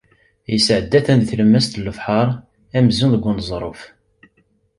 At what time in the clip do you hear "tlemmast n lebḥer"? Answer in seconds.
1.29-2.27